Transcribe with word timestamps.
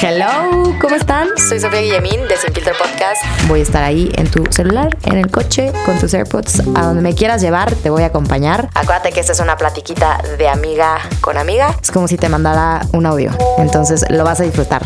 Hello, 0.00 0.76
¿cómo 0.80 0.94
están? 0.94 1.26
Soy 1.36 1.58
Sofía 1.58 1.80
Guillemín 1.80 2.20
de 2.28 2.36
Sin 2.36 2.54
Filtro 2.54 2.72
Podcast. 2.78 3.20
Voy 3.48 3.58
a 3.58 3.62
estar 3.64 3.82
ahí 3.82 4.12
en 4.14 4.30
tu 4.30 4.44
celular, 4.52 4.96
en 5.02 5.18
el 5.18 5.28
coche, 5.28 5.72
con 5.84 5.98
tus 5.98 6.14
AirPods, 6.14 6.60
a 6.76 6.82
donde 6.82 7.02
me 7.02 7.16
quieras 7.16 7.42
llevar, 7.42 7.74
te 7.74 7.90
voy 7.90 8.04
a 8.04 8.06
acompañar. 8.06 8.70
Acuérdate 8.74 9.10
que 9.10 9.18
esta 9.18 9.32
es 9.32 9.40
una 9.40 9.56
platiquita 9.56 10.22
de 10.38 10.48
amiga 10.48 10.98
con 11.20 11.36
amiga. 11.36 11.74
Es 11.82 11.90
como 11.90 12.06
si 12.06 12.16
te 12.16 12.28
mandara 12.28 12.86
un 12.92 13.06
audio, 13.06 13.32
entonces 13.58 14.04
lo 14.08 14.22
vas 14.22 14.38
a 14.38 14.44
disfrutar. 14.44 14.82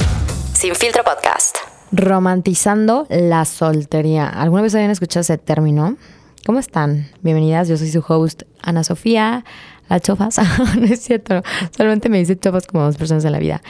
Sin 0.54 0.74
Filtro 0.74 1.04
Podcast. 1.04 1.58
Romantizando 1.92 3.06
la 3.10 3.44
soltería. 3.44 4.26
¿Alguna 4.26 4.62
vez 4.62 4.74
habían 4.74 4.92
escuchado 4.92 5.20
ese 5.20 5.36
término? 5.36 5.98
¿Cómo 6.46 6.58
están? 6.58 7.10
Bienvenidas, 7.20 7.68
yo 7.68 7.76
soy 7.76 7.90
su 7.90 8.02
host 8.08 8.44
Ana 8.62 8.82
Sofía, 8.82 9.44
la 9.88 10.00
chofas. 10.00 10.38
no 10.78 10.84
es 10.84 11.00
cierto, 11.00 11.42
solamente 11.76 12.08
me 12.08 12.18
dice 12.18 12.38
chofas 12.38 12.66
como 12.66 12.84
dos 12.84 12.96
personas 12.96 13.24
en 13.24 13.32
la 13.32 13.38
vida. 13.38 13.62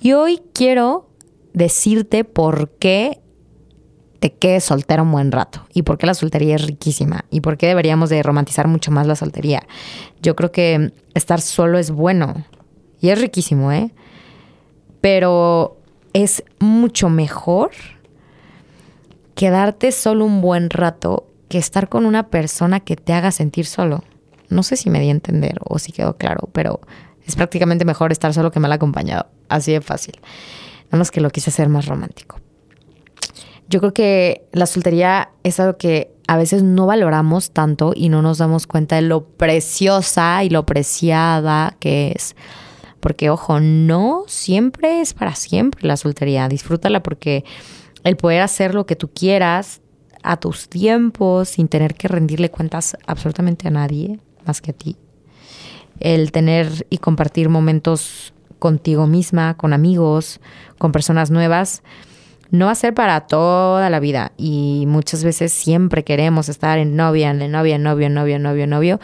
Y 0.00 0.12
hoy 0.12 0.40
quiero 0.52 1.08
decirte 1.52 2.24
por 2.24 2.70
qué 2.78 3.20
te 4.20 4.32
quedes 4.32 4.64
soltero 4.64 5.04
un 5.04 5.12
buen 5.12 5.30
rato 5.32 5.66
y 5.72 5.82
por 5.82 5.98
qué 5.98 6.06
la 6.06 6.14
soltería 6.14 6.56
es 6.56 6.66
riquísima 6.66 7.24
y 7.30 7.40
por 7.40 7.56
qué 7.56 7.66
deberíamos 7.66 8.10
de 8.10 8.22
romantizar 8.22 8.66
mucho 8.66 8.90
más 8.90 9.06
la 9.06 9.14
soltería. 9.14 9.66
Yo 10.20 10.34
creo 10.34 10.50
que 10.50 10.92
estar 11.14 11.40
solo 11.40 11.78
es 11.78 11.90
bueno 11.90 12.44
y 13.00 13.10
es 13.10 13.20
riquísimo, 13.20 13.70
¿eh? 13.70 13.92
Pero 15.00 15.78
es 16.12 16.42
mucho 16.58 17.08
mejor 17.08 17.70
quedarte 19.34 19.92
solo 19.92 20.24
un 20.24 20.40
buen 20.40 20.68
rato 20.70 21.28
que 21.48 21.58
estar 21.58 21.88
con 21.88 22.04
una 22.04 22.28
persona 22.28 22.80
que 22.80 22.96
te 22.96 23.12
haga 23.12 23.30
sentir 23.30 23.66
solo. 23.66 24.02
No 24.48 24.62
sé 24.62 24.76
si 24.76 24.90
me 24.90 25.00
di 25.00 25.08
a 25.08 25.12
entender 25.12 25.58
o 25.64 25.78
si 25.78 25.92
quedó 25.92 26.16
claro, 26.16 26.48
pero 26.52 26.80
es 27.26 27.36
prácticamente 27.36 27.84
mejor 27.84 28.10
estar 28.10 28.32
solo 28.32 28.50
que 28.50 28.60
mal 28.60 28.72
acompañado. 28.72 29.26
Así 29.48 29.72
de 29.72 29.80
fácil. 29.80 30.18
Nada 30.86 30.98
más 30.98 31.10
que 31.10 31.20
lo 31.20 31.30
quise 31.30 31.50
hacer 31.50 31.68
más 31.68 31.86
romántico. 31.86 32.40
Yo 33.68 33.80
creo 33.80 33.92
que 33.92 34.48
la 34.52 34.64
soltería 34.64 35.30
es 35.42 35.60
algo 35.60 35.76
que 35.76 36.10
a 36.26 36.38
veces 36.38 36.62
no 36.62 36.86
valoramos 36.86 37.50
tanto 37.50 37.92
y 37.94 38.08
no 38.08 38.22
nos 38.22 38.38
damos 38.38 38.66
cuenta 38.66 38.96
de 38.96 39.02
lo 39.02 39.26
preciosa 39.26 40.42
y 40.42 40.48
lo 40.48 40.64
preciada 40.64 41.76
que 41.78 42.12
es. 42.16 42.34
Porque, 43.00 43.28
ojo, 43.28 43.60
no 43.60 44.24
siempre 44.26 45.02
es 45.02 45.12
para 45.12 45.34
siempre 45.34 45.86
la 45.86 45.98
soltería. 45.98 46.48
Disfrútala 46.48 47.02
porque 47.02 47.44
el 48.04 48.16
poder 48.16 48.40
hacer 48.40 48.74
lo 48.74 48.86
que 48.86 48.96
tú 48.96 49.10
quieras 49.12 49.82
a 50.22 50.38
tus 50.38 50.70
tiempos 50.70 51.50
sin 51.50 51.68
tener 51.68 51.94
que 51.94 52.08
rendirle 52.08 52.50
cuentas 52.50 52.96
absolutamente 53.06 53.68
a 53.68 53.70
nadie 53.70 54.18
más 54.48 54.60
que 54.60 54.72
a 54.72 54.74
ti. 54.74 54.96
El 56.00 56.32
tener 56.32 56.86
y 56.90 56.98
compartir 56.98 57.48
momentos 57.48 58.32
contigo 58.58 59.06
misma, 59.06 59.56
con 59.56 59.72
amigos, 59.72 60.40
con 60.78 60.90
personas 60.92 61.30
nuevas, 61.30 61.82
no 62.50 62.66
va 62.66 62.72
a 62.72 62.76
ser 62.76 62.94
para 62.94 63.20
toda 63.26 63.90
la 63.90 64.00
vida. 64.00 64.32
Y 64.36 64.84
muchas 64.86 65.22
veces 65.22 65.52
siempre 65.52 66.04
queremos 66.04 66.48
estar 66.48 66.78
en 66.78 66.96
novia, 66.96 67.30
en 67.30 67.50
novia, 67.50 67.78
novio, 67.78 68.08
novio, 68.08 68.38
novio, 68.38 68.66
novio. 68.66 69.00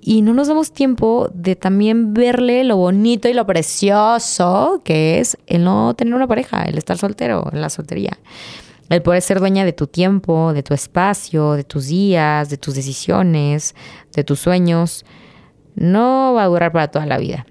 Y 0.00 0.20
no 0.20 0.34
nos 0.34 0.48
damos 0.48 0.72
tiempo 0.72 1.30
de 1.32 1.56
también 1.56 2.12
verle 2.12 2.62
lo 2.64 2.76
bonito 2.76 3.26
y 3.28 3.32
lo 3.32 3.46
precioso 3.46 4.82
que 4.84 5.18
es 5.18 5.38
el 5.46 5.64
no 5.64 5.94
tener 5.94 6.14
una 6.14 6.26
pareja, 6.26 6.62
el 6.64 6.76
estar 6.76 6.98
soltero, 6.98 7.48
en 7.52 7.62
la 7.62 7.70
soltería. 7.70 8.18
El 8.90 9.02
poder 9.02 9.22
ser 9.22 9.40
dueña 9.40 9.64
de 9.64 9.72
tu 9.72 9.86
tiempo, 9.86 10.52
de 10.52 10.62
tu 10.62 10.74
espacio, 10.74 11.52
de 11.52 11.64
tus 11.64 11.86
días, 11.86 12.50
de 12.50 12.58
tus 12.58 12.74
decisiones, 12.74 13.74
de 14.14 14.24
tus 14.24 14.40
sueños, 14.40 15.04
no 15.74 16.34
va 16.34 16.44
a 16.44 16.46
durar 16.46 16.70
para 16.72 16.88
toda 16.88 17.06
la 17.06 17.18
vida. 17.18 17.46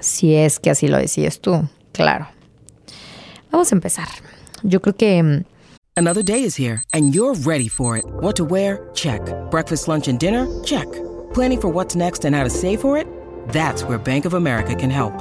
Si 0.00 0.34
es 0.34 0.58
que 0.60 0.70
así 0.70 0.88
lo 0.88 0.96
decides 0.96 1.40
tú, 1.40 1.68
claro. 1.92 2.28
Vamos 3.50 3.70
a 3.72 3.74
empezar. 3.74 4.08
Yo 4.62 4.80
creo 4.80 4.96
que... 4.96 5.22
mm, 5.22 5.44
Another 5.96 6.24
day 6.24 6.42
is 6.42 6.56
here, 6.56 6.82
and 6.92 7.14
you're 7.14 7.34
ready 7.44 7.68
for 7.68 7.96
it. 7.96 8.04
What 8.20 8.34
to 8.36 8.44
wear? 8.44 8.88
Check. 8.94 9.20
Breakfast, 9.50 9.86
lunch, 9.86 10.08
and 10.08 10.18
dinner? 10.18 10.46
Check. 10.64 10.88
Planning 11.34 11.60
for 11.60 11.68
what's 11.68 11.94
next 11.94 12.24
and 12.24 12.34
how 12.34 12.42
to 12.42 12.50
save 12.50 12.80
for 12.80 12.96
it? 12.96 13.06
That's 13.52 13.84
where 13.84 13.98
Bank 13.98 14.24
of 14.24 14.34
America 14.34 14.74
can 14.74 14.90
help. 14.90 15.12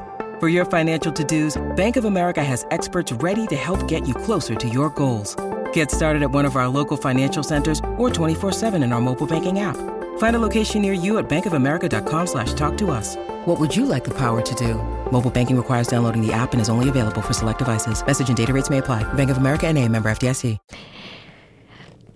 For 0.43 0.49
your 0.49 0.65
financial 0.65 1.13
to 1.13 1.23
dos, 1.23 1.57
Bank 1.73 1.95
of 1.95 2.03
America 2.03 2.43
has 2.43 2.65
experts 2.69 3.13
ready 3.23 3.47
to 3.47 3.55
help 3.55 3.87
get 3.87 4.05
you 4.05 4.13
closer 4.13 4.55
to 4.55 4.67
your 4.67 4.89
goals. 4.89 5.37
Get 5.71 5.89
started 5.89 6.21
at 6.21 6.31
one 6.31 6.43
of 6.43 6.57
our 6.57 6.67
local 6.67 6.97
financial 6.97 7.43
centers 7.43 7.79
or 7.97 8.09
24-7 8.09 8.83
in 8.83 8.91
our 8.91 8.99
mobile 8.99 9.25
banking 9.25 9.61
app. 9.61 9.77
Find 10.17 10.35
a 10.35 10.39
location 10.39 10.81
near 10.81 10.91
you 10.91 11.17
at 11.17 11.29
bankofamerica.com 11.29 12.27
slash 12.27 12.51
talk 12.55 12.75
to 12.79 12.91
us. 12.91 13.15
What 13.45 13.57
would 13.57 13.73
you 13.73 13.85
like 13.85 14.03
the 14.03 14.13
power 14.17 14.41
to 14.41 14.55
do? 14.55 14.75
Mobile 15.11 15.31
banking 15.31 15.55
requires 15.55 15.87
downloading 15.87 16.21
the 16.21 16.33
app 16.33 16.51
and 16.51 16.61
is 16.61 16.67
only 16.67 16.89
available 16.89 17.21
for 17.21 17.33
select 17.33 17.59
devices. 17.59 18.05
Message 18.05 18.27
and 18.27 18.35
data 18.35 18.51
rates 18.51 18.69
may 18.69 18.79
apply. 18.79 19.01
Bank 19.13 19.29
of 19.29 19.37
America 19.37 19.67
and 19.67 19.77
a 19.77 19.87
member 19.87 20.09
FDIC. 20.11 20.57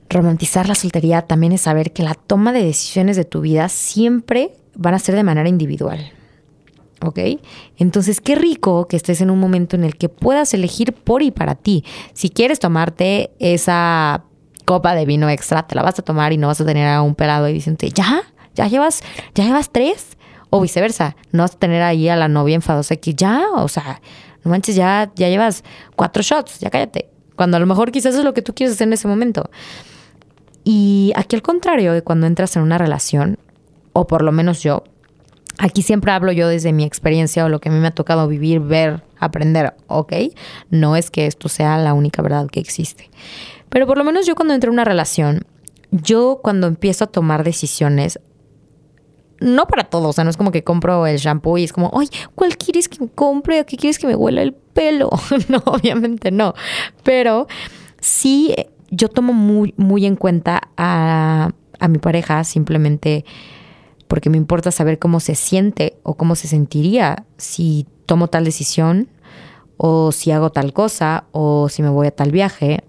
romantizar 0.10 0.68
la 0.68 0.76
soltería 0.76 1.22
también 1.22 1.54
es 1.54 1.62
saber 1.62 1.94
que 1.94 2.04
la 2.04 2.14
toma 2.14 2.52
de 2.52 2.62
decisiones 2.62 3.16
de 3.16 3.24
tu 3.24 3.40
vida 3.40 3.70
siempre 3.70 4.52
van 4.76 4.96
a 4.96 5.00
ser 5.00 5.16
de 5.16 5.24
manera 5.24 5.48
individual. 5.48 6.12
¿Ok? 7.04 7.20
Entonces, 7.78 8.22
qué 8.22 8.36
rico 8.36 8.88
que 8.88 8.96
estés 8.96 9.22
en 9.22 9.30
un 9.30 9.40
momento 9.40 9.76
en 9.76 9.84
el 9.84 9.98
que 9.98 10.10
puedas 10.10 10.54
elegir 10.54 10.94
por 10.94 11.22
y 11.22 11.32
para 11.32 11.56
ti. 11.56 11.84
Si 12.14 12.30
quieres 12.30 12.60
tomarte 12.60 13.32
esa 13.40 14.24
copa 14.66 14.96
de 14.96 15.06
vino 15.06 15.30
extra, 15.30 15.68
te 15.68 15.76
la 15.76 15.84
vas 15.84 16.00
a 16.00 16.02
tomar 16.02 16.34
y 16.34 16.38
no 16.38 16.48
vas 16.48 16.60
a 16.60 16.66
tener 16.66 16.88
a 16.88 17.02
un 17.02 17.16
pelado 17.16 17.46
ahí 17.46 17.54
diciéndote, 17.54 17.90
¿ya? 17.92 18.24
¿Ya 18.56 18.68
llevas, 18.68 19.02
ya 19.36 19.46
llevas 19.46 19.70
tres? 19.72 20.18
O 20.50 20.60
viceversa, 20.60 21.16
no 21.32 21.44
vas 21.44 21.56
a 21.56 21.60
tener 21.60 21.84
ahí 21.84 22.10
a 22.10 22.16
la 22.16 22.28
novia 22.28 22.56
enfadosa 22.56 22.96
que 22.96 23.14
ya, 23.14 23.46
o 23.54 23.68
sea, 23.68 24.02
no 24.44 24.52
manches, 24.52 24.76
ya, 24.76 25.12
ya 25.16 25.30
llevas 25.30 25.64
cuatro 25.96 26.24
shots, 26.24 26.60
ya 26.60 26.70
cállate. 26.70 27.10
Cuando 27.36 27.58
a 27.58 27.60
lo 27.60 27.66
mejor 27.66 27.92
quizás 27.92 28.16
es 28.16 28.24
lo 28.24 28.34
que 28.34 28.42
tú 28.42 28.56
quieres 28.56 28.76
hacer 28.76 28.88
en 28.88 28.94
ese 28.94 29.08
momento. 29.08 29.50
Y 30.64 31.14
aquí 31.16 31.36
al 31.36 31.42
contrario 31.42 31.94
de 31.94 32.02
cuando 32.02 32.28
entras 32.28 32.56
en 32.56 32.64
una 32.64 32.78
relación, 32.78 33.38
o 33.94 34.08
por 34.08 34.22
lo 34.22 34.32
menos 34.32 34.62
yo, 34.64 34.84
aquí 35.58 35.82
siempre 35.82 36.12
hablo 36.12 36.32
yo 36.32 36.48
desde 36.48 36.74
mi 36.74 36.84
experiencia 36.84 37.46
o 37.46 37.50
lo 37.50 37.60
que 37.60 37.70
a 37.70 37.72
mí 37.72 37.80
me 37.80 37.88
ha 37.88 37.96
tocado 37.96 38.28
vivir, 38.28 38.60
ver, 38.60 39.04
aprender, 39.20 39.74
¿ok? 39.88 40.14
No 40.70 40.96
es 40.96 41.12
que 41.12 41.26
esto 41.26 41.50
sea 41.50 41.78
la 41.78 41.94
única 41.94 42.22
verdad 42.22 42.48
que 42.48 42.60
existe. 42.60 43.10
Pero 43.70 43.88
por 43.88 43.98
lo 43.98 44.04
menos 44.04 44.26
yo 44.26 44.36
cuando 44.36 44.54
entro 44.54 44.70
en 44.70 44.76
una 44.76 44.86
relación, 44.86 45.46
yo 45.92 46.40
cuando 46.44 46.68
empiezo 46.68 47.06
a 47.06 47.08
tomar 47.08 47.44
decisiones, 47.44 48.20
no 49.40 49.68
para 49.68 49.84
todo, 49.84 50.10
o 50.10 50.14
sea, 50.14 50.24
no 50.24 50.30
es 50.30 50.38
como 50.38 50.52
que 50.52 50.64
compro 50.64 51.06
el 51.06 51.18
shampoo 51.18 51.58
y 51.58 51.64
es 51.64 51.74
como, 51.74 51.92
ay, 52.00 52.10
¿cuál 52.36 52.58
quieres 52.58 52.90
que 52.90 53.08
compre? 53.14 53.60
¿A 53.60 53.64
qué 53.66 53.78
quieres 53.78 54.00
que 54.00 54.08
me 54.08 54.16
huela 54.16 54.42
el 54.42 54.54
pelo? 54.54 55.10
no, 55.50 55.62
obviamente 55.66 56.32
no. 56.32 56.54
Pero 57.04 57.48
sí, 58.00 58.54
yo 58.90 59.10
tomo 59.10 59.34
muy, 59.34 59.74
muy 59.78 60.06
en 60.06 60.16
cuenta 60.16 60.62
a, 60.76 61.52
a 61.80 61.88
mi 61.88 61.98
pareja 62.00 62.44
simplemente 62.44 63.26
porque 64.08 64.30
me 64.30 64.38
importa 64.38 64.72
saber 64.72 65.00
cómo 65.00 65.20
se 65.20 65.36
siente 65.36 65.98
o 66.04 66.16
cómo 66.16 66.36
se 66.36 66.48
sentiría 66.48 67.26
si 67.38 67.86
tomo 68.06 68.28
tal 68.28 68.46
decisión 68.46 69.10
o 69.78 70.12
si 70.12 70.32
hago 70.32 70.52
tal 70.52 70.74
cosa 70.74 71.26
o 71.32 71.70
si 71.70 71.84
me 71.84 71.90
voy 71.90 72.08
a 72.08 72.12
tal 72.12 72.32
viaje. 72.32 72.84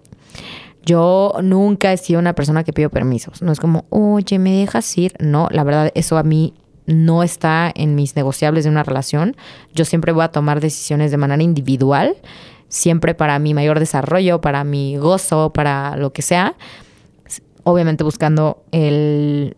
Yo 0.85 1.33
nunca 1.43 1.93
he 1.93 1.97
sido 1.97 2.19
una 2.19 2.33
persona 2.33 2.63
que 2.63 2.73
pido 2.73 2.89
permisos. 2.89 3.41
No 3.41 3.51
es 3.51 3.59
como, 3.59 3.85
oye, 3.89 4.39
¿me 4.39 4.51
dejas 4.51 4.97
ir? 4.97 5.13
No, 5.19 5.47
la 5.51 5.63
verdad, 5.63 5.91
eso 5.93 6.17
a 6.17 6.23
mí 6.23 6.53
no 6.87 7.21
está 7.21 7.71
en 7.75 7.93
mis 7.93 8.15
negociables 8.15 8.63
de 8.63 8.71
una 8.71 8.83
relación. 8.83 9.35
Yo 9.73 9.85
siempre 9.85 10.11
voy 10.11 10.23
a 10.23 10.29
tomar 10.29 10.59
decisiones 10.59 11.11
de 11.11 11.17
manera 11.17 11.43
individual, 11.43 12.15
siempre 12.69 13.13
para 13.13 13.37
mi 13.37 13.53
mayor 13.53 13.79
desarrollo, 13.79 14.41
para 14.41 14.63
mi 14.63 14.97
gozo, 14.97 15.51
para 15.53 15.95
lo 15.97 16.11
que 16.11 16.23
sea. 16.23 16.55
Obviamente 17.63 18.03
buscando 18.03 18.63
el, 18.71 19.55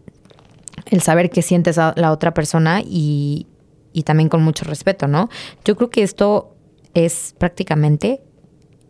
el 0.91 1.01
saber 1.01 1.29
qué 1.31 1.41
siente 1.41 1.71
esa- 1.71 1.93
la 1.97 2.11
otra 2.11 2.33
persona 2.35 2.81
y, 2.85 3.47
y 3.93 4.03
también 4.03 4.29
con 4.29 4.43
mucho 4.43 4.63
respeto, 4.65 5.07
¿no? 5.07 5.29
Yo 5.65 5.75
creo 5.75 5.89
que 5.89 6.03
esto 6.03 6.55
es 6.93 7.33
prácticamente 7.39 8.21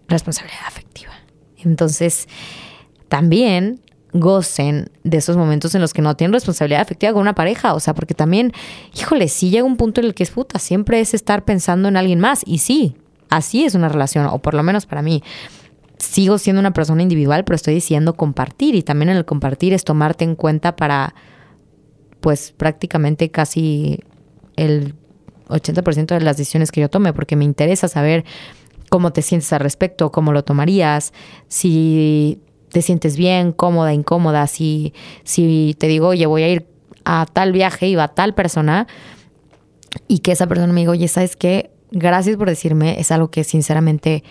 responsabilidad 0.09 0.65
afectiva. 0.67 1.13
Entonces, 1.63 2.27
también 3.07 3.79
gocen 4.13 4.89
de 5.03 5.17
esos 5.17 5.37
momentos 5.37 5.73
en 5.73 5.79
los 5.81 5.93
que 5.93 6.01
no 6.01 6.15
tienen 6.17 6.33
responsabilidad 6.33 6.81
afectiva 6.81 7.13
con 7.13 7.21
una 7.21 7.35
pareja. 7.35 7.73
O 7.73 7.79
sea, 7.79 7.93
porque 7.93 8.13
también, 8.13 8.51
híjole, 8.97 9.27
sí 9.29 9.49
llega 9.49 9.63
un 9.63 9.77
punto 9.77 10.01
en 10.01 10.07
el 10.07 10.13
que 10.13 10.23
es 10.23 10.31
puta, 10.31 10.59
siempre 10.59 10.99
es 10.99 11.13
estar 11.13 11.45
pensando 11.45 11.87
en 11.87 11.95
alguien 11.95 12.19
más. 12.19 12.41
Y 12.45 12.57
sí, 12.57 12.97
así 13.29 13.63
es 13.63 13.75
una 13.75 13.87
relación, 13.89 14.25
o 14.25 14.39
por 14.39 14.53
lo 14.53 14.63
menos 14.63 14.85
para 14.85 15.01
mí. 15.01 15.23
sigo 15.97 16.39
siendo 16.39 16.59
una 16.59 16.73
persona 16.73 17.03
individual, 17.03 17.43
pero 17.43 17.55
estoy 17.55 17.75
decidiendo 17.75 18.15
compartir 18.15 18.73
y 18.73 18.81
también 18.81 19.09
en 19.09 19.17
el 19.17 19.25
compartir 19.25 19.71
es 19.71 19.83
tomarte 19.83 20.23
en 20.25 20.35
cuenta 20.35 20.75
para, 20.75 21.13
pues 22.21 22.53
prácticamente 22.55 23.29
casi 23.29 23.99
el 24.55 24.95
80% 25.49 26.05
de 26.05 26.21
las 26.21 26.37
decisiones 26.37 26.71
que 26.71 26.81
yo 26.81 26.89
tome, 26.89 27.13
porque 27.13 27.35
me 27.35 27.43
interesa 27.43 27.87
saber 27.87 28.23
cómo 28.89 29.11
te 29.11 29.21
sientes 29.21 29.51
al 29.53 29.59
respecto, 29.59 30.11
cómo 30.11 30.31
lo 30.31 30.43
tomarías, 30.43 31.13
si 31.47 32.39
te 32.69 32.81
sientes 32.81 33.17
bien, 33.17 33.51
cómoda, 33.51 33.93
incómoda, 33.93 34.47
si, 34.47 34.93
si 35.23 35.75
te 35.77 35.87
digo, 35.87 36.09
oye, 36.09 36.25
voy 36.25 36.43
a 36.43 36.49
ir 36.49 36.67
a 37.03 37.25
tal 37.25 37.51
viaje 37.51 37.87
y 37.87 37.95
va 37.95 38.09
tal 38.09 38.33
persona, 38.33 38.87
y 40.07 40.19
que 40.19 40.31
esa 40.31 40.47
persona 40.47 40.71
me 40.71 40.81
diga, 40.81 40.91
oye, 40.91 41.07
¿sabes 41.07 41.35
qué? 41.35 41.71
Gracias 41.91 42.37
por 42.37 42.47
decirme, 42.47 42.99
es 42.99 43.11
algo 43.11 43.29
que 43.29 43.43
sinceramente 43.43 44.23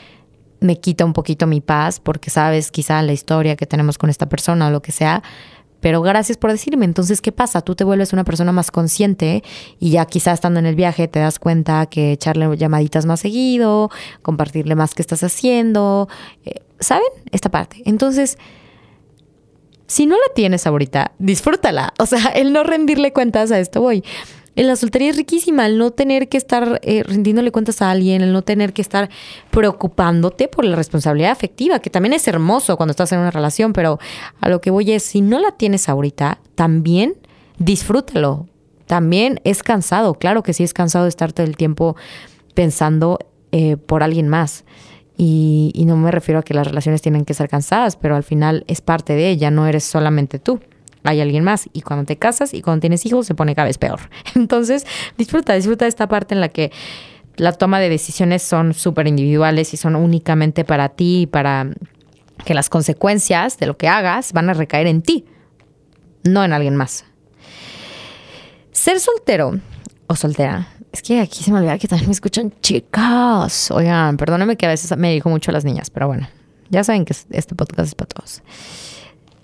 me 0.60 0.78
quita 0.78 1.04
un 1.04 1.12
poquito 1.12 1.46
mi 1.46 1.60
paz, 1.60 2.00
porque 2.00 2.30
sabes 2.30 2.70
quizá 2.70 3.02
la 3.02 3.12
historia 3.12 3.56
que 3.56 3.66
tenemos 3.66 3.98
con 3.98 4.10
esta 4.10 4.28
persona 4.28 4.68
o 4.68 4.70
lo 4.70 4.82
que 4.82 4.92
sea, 4.92 5.22
pero 5.80 6.02
gracias 6.02 6.38
por 6.38 6.50
decirme. 6.50 6.84
Entonces, 6.84 7.20
¿qué 7.20 7.32
pasa? 7.32 7.62
Tú 7.62 7.74
te 7.74 7.84
vuelves 7.84 8.12
una 8.12 8.24
persona 8.24 8.52
más 8.52 8.70
consciente 8.70 9.42
y 9.78 9.90
ya 9.90 10.04
quizá 10.06 10.32
estando 10.32 10.60
en 10.60 10.66
el 10.66 10.74
viaje 10.74 11.08
te 11.08 11.18
das 11.18 11.38
cuenta 11.38 11.86
que 11.86 12.12
echarle 12.12 12.56
llamaditas 12.56 13.06
más 13.06 13.20
seguido, 13.20 13.90
compartirle 14.22 14.74
más 14.74 14.94
qué 14.94 15.02
estás 15.02 15.22
haciendo, 15.22 16.08
eh, 16.44 16.60
¿saben? 16.78 17.08
Esta 17.32 17.50
parte. 17.50 17.82
Entonces, 17.84 18.38
si 19.86 20.06
no 20.06 20.14
la 20.14 20.34
tienes 20.34 20.66
ahorita, 20.66 21.12
disfrútala. 21.18 21.94
O 21.98 22.06
sea, 22.06 22.26
el 22.36 22.52
no 22.52 22.62
rendirle 22.62 23.12
cuentas 23.12 23.50
a 23.50 23.58
esto 23.58 23.80
voy. 23.80 24.04
En 24.60 24.66
la 24.66 24.76
soltería 24.76 25.08
es 25.08 25.16
riquísima, 25.16 25.64
el 25.64 25.78
no 25.78 25.90
tener 25.90 26.28
que 26.28 26.36
estar 26.36 26.80
eh, 26.82 27.02
rindiéndole 27.02 27.50
cuentas 27.50 27.80
a 27.80 27.90
alguien, 27.90 28.20
el 28.20 28.34
no 28.34 28.42
tener 28.42 28.74
que 28.74 28.82
estar 28.82 29.08
preocupándote 29.50 30.48
por 30.48 30.66
la 30.66 30.76
responsabilidad 30.76 31.30
afectiva, 31.30 31.78
que 31.78 31.88
también 31.88 32.12
es 32.12 32.28
hermoso 32.28 32.76
cuando 32.76 32.90
estás 32.90 33.10
en 33.12 33.20
una 33.20 33.30
relación, 33.30 33.72
pero 33.72 33.98
a 34.38 34.50
lo 34.50 34.60
que 34.60 34.70
voy 34.70 34.92
es, 34.92 35.02
si 35.02 35.22
no 35.22 35.38
la 35.38 35.52
tienes 35.52 35.88
ahorita, 35.88 36.40
también 36.56 37.14
disfrútalo. 37.56 38.48
También 38.84 39.40
es 39.44 39.62
cansado, 39.62 40.12
claro 40.12 40.42
que 40.42 40.52
sí 40.52 40.62
es 40.62 40.74
cansado 40.74 41.06
de 41.06 41.08
estar 41.08 41.32
todo 41.32 41.46
el 41.46 41.56
tiempo 41.56 41.96
pensando 42.52 43.18
eh, 43.52 43.78
por 43.78 44.02
alguien 44.02 44.28
más. 44.28 44.66
Y, 45.16 45.70
y 45.74 45.86
no 45.86 45.96
me 45.96 46.10
refiero 46.10 46.40
a 46.40 46.42
que 46.42 46.52
las 46.52 46.66
relaciones 46.66 47.00
tienen 47.00 47.24
que 47.24 47.32
ser 47.32 47.48
cansadas, 47.48 47.96
pero 47.96 48.14
al 48.14 48.24
final 48.24 48.64
es 48.66 48.82
parte 48.82 49.14
de 49.14 49.30
ella, 49.30 49.50
no 49.50 49.66
eres 49.66 49.84
solamente 49.84 50.38
tú 50.38 50.60
hay 51.04 51.20
alguien 51.20 51.44
más. 51.44 51.68
Y 51.72 51.82
cuando 51.82 52.04
te 52.04 52.16
casas 52.16 52.54
y 52.54 52.62
cuando 52.62 52.80
tienes 52.80 53.04
hijos 53.06 53.26
se 53.26 53.34
pone 53.34 53.54
cada 53.54 53.66
vez 53.66 53.78
peor. 53.78 54.00
Entonces, 54.34 54.86
disfruta, 55.16 55.54
disfruta 55.54 55.84
de 55.84 55.88
esta 55.88 56.08
parte 56.08 56.34
en 56.34 56.40
la 56.40 56.48
que 56.48 56.72
la 57.36 57.52
toma 57.52 57.80
de 57.80 57.88
decisiones 57.88 58.42
son 58.42 58.74
súper 58.74 59.06
individuales 59.06 59.72
y 59.72 59.76
son 59.76 59.96
únicamente 59.96 60.64
para 60.64 60.90
ti 60.90 61.22
y 61.22 61.26
para 61.26 61.70
que 62.44 62.54
las 62.54 62.68
consecuencias 62.68 63.58
de 63.58 63.66
lo 63.66 63.76
que 63.76 63.88
hagas 63.88 64.32
van 64.32 64.50
a 64.50 64.54
recaer 64.54 64.86
en 64.86 65.02
ti, 65.02 65.24
no 66.24 66.44
en 66.44 66.52
alguien 66.52 66.76
más. 66.76 67.04
Ser 68.72 69.00
soltero 69.00 69.58
o 70.06 70.16
soltera. 70.16 70.68
Es 70.92 71.02
que 71.02 71.20
aquí 71.20 71.44
se 71.44 71.52
me 71.52 71.58
olvida 71.58 71.78
que 71.78 71.86
también 71.86 72.08
me 72.08 72.12
escuchan 72.12 72.52
chicas. 72.60 73.70
Oigan, 73.70 74.16
perdóname 74.16 74.56
que 74.56 74.66
a 74.66 74.70
veces 74.70 74.96
me 74.98 75.12
dijo 75.12 75.28
mucho 75.28 75.50
a 75.50 75.54
las 75.54 75.64
niñas, 75.64 75.88
pero 75.90 76.08
bueno, 76.08 76.28
ya 76.68 76.82
saben 76.82 77.04
que 77.04 77.14
este 77.30 77.54
podcast 77.54 77.88
es 77.88 77.94
para 77.94 78.08
todos 78.08 78.42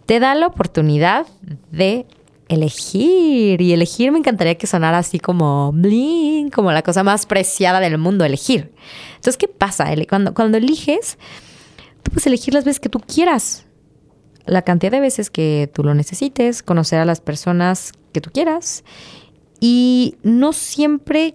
te 0.06 0.20
da 0.20 0.34
la 0.34 0.46
oportunidad 0.46 1.26
de 1.70 2.06
elegir. 2.48 3.60
Y 3.60 3.72
elegir 3.72 4.12
me 4.12 4.18
encantaría 4.18 4.56
que 4.56 4.66
sonara 4.66 4.98
así 4.98 5.18
como 5.18 5.72
bling, 5.72 6.50
como 6.50 6.72
la 6.72 6.82
cosa 6.82 7.02
más 7.02 7.26
preciada 7.26 7.80
del 7.80 7.98
mundo, 7.98 8.24
elegir. 8.24 8.72
Entonces, 9.16 9.36
¿qué 9.36 9.48
pasa? 9.48 9.86
Cuando, 10.08 10.32
cuando 10.34 10.58
eliges, 10.58 11.18
tú 12.02 12.12
puedes 12.12 12.26
elegir 12.26 12.54
las 12.54 12.64
veces 12.64 12.80
que 12.80 12.88
tú 12.88 13.00
quieras. 13.00 13.66
La 14.44 14.62
cantidad 14.62 14.92
de 14.92 15.00
veces 15.00 15.28
que 15.28 15.68
tú 15.74 15.82
lo 15.82 15.94
necesites, 15.94 16.62
conocer 16.62 17.00
a 17.00 17.04
las 17.04 17.20
personas 17.20 17.92
que 18.12 18.20
tú 18.20 18.30
quieras. 18.30 18.84
Y 19.58 20.16
no 20.22 20.52
siempre 20.52 21.34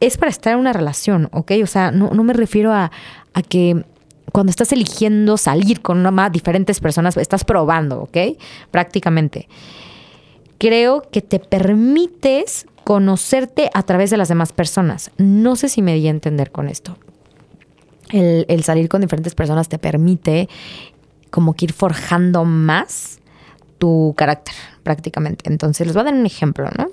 es 0.00 0.16
para 0.16 0.30
estar 0.30 0.54
en 0.54 0.58
una 0.58 0.72
relación, 0.72 1.28
¿ok? 1.32 1.52
O 1.62 1.66
sea, 1.66 1.92
no, 1.92 2.10
me 2.24 2.32
refiero 2.32 2.72
a, 2.72 2.90
a 3.34 3.42
que 3.42 3.84
cuando 4.32 4.50
estás 4.50 4.72
eligiendo 4.72 5.36
salir 5.36 5.80
con 5.80 5.98
una 5.98 6.10
más 6.10 6.32
diferentes 6.32 6.80
personas, 6.80 7.16
estás 7.16 7.44
probando, 7.44 8.02
¿ok? 8.02 8.38
Prácticamente. 8.70 9.48
Creo 10.58 11.02
que 11.10 11.22
te 11.22 11.38
permites 11.38 12.66
conocerte 12.84 13.70
a 13.74 13.82
través 13.82 14.10
de 14.10 14.16
las 14.16 14.28
demás 14.28 14.52
personas. 14.52 15.10
No 15.18 15.56
sé 15.56 15.68
si 15.68 15.82
me 15.82 15.94
di 15.94 16.06
a 16.06 16.10
entender 16.10 16.50
con 16.50 16.68
esto. 16.68 16.96
El, 18.10 18.46
el 18.48 18.64
salir 18.64 18.88
con 18.88 19.02
diferentes 19.02 19.34
personas 19.34 19.68
te 19.68 19.78
permite 19.78 20.48
como 21.30 21.54
que 21.54 21.66
ir 21.66 21.72
forjando 21.72 22.44
más 22.44 23.20
tu 23.78 24.14
carácter, 24.16 24.54
prácticamente. 24.82 25.48
Entonces, 25.50 25.86
les 25.86 25.94
voy 25.94 26.02
a 26.02 26.04
dar 26.04 26.14
un 26.14 26.26
ejemplo, 26.26 26.68
¿no? 26.76 26.88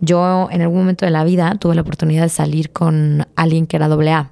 Yo 0.00 0.48
en 0.50 0.62
algún 0.62 0.78
momento 0.78 1.04
de 1.04 1.10
la 1.10 1.24
vida 1.24 1.56
tuve 1.60 1.74
la 1.74 1.82
oportunidad 1.82 2.22
de 2.22 2.28
salir 2.28 2.70
con 2.70 3.26
alguien 3.36 3.66
que 3.66 3.76
era 3.76 3.88
doble 3.88 4.12
A. 4.12 4.30